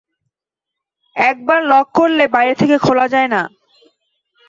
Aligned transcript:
একবার 1.15 1.59
লক 1.63 1.87
করলে 1.93 2.23
বাইরে 2.27 2.53
থেকে 2.55 2.75
খোলা 2.77 3.05
যায় 3.07 3.29
না। 3.29 3.41